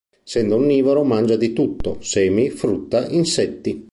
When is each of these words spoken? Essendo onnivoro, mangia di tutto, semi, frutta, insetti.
Essendo 0.25 0.55
onnivoro, 0.55 1.03
mangia 1.03 1.35
di 1.37 1.53
tutto, 1.53 1.97
semi, 2.01 2.49
frutta, 2.49 3.07
insetti. 3.09 3.89